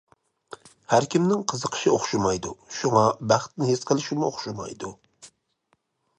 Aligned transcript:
ھەركىمنىڭ 0.93 1.43
قىزىقىشى 1.53 1.91
ئوخشىمايدۇ 1.97 2.55
شۇڭا 2.79 3.05
بەختنى 3.33 3.69
ھېس 3.75 3.87
قىلىشىمۇ 3.93 4.27
ئوخشىمايدۇ. 4.33 4.93